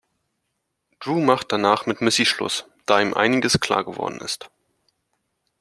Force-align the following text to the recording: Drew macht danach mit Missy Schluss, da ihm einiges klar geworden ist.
Drew 0.99 1.19
macht 1.19 1.51
danach 1.51 1.85
mit 1.85 2.01
Missy 2.01 2.25
Schluss, 2.25 2.65
da 2.87 2.99
ihm 2.99 3.13
einiges 3.13 3.59
klar 3.59 3.85
geworden 3.85 4.17
ist. 4.19 4.49